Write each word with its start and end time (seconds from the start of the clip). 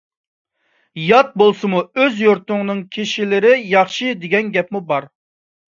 «يات 1.01 1.29
بولسىمۇ 1.41 1.83
ئۆز 2.01 2.17
يۇرتۇڭنىڭ 2.23 2.83
كىشىلىرى 2.97 3.55
ياخشى» 3.77 4.13
دېگەن 4.27 4.53
گەپمۇ 4.59 4.85
بار. 4.93 5.11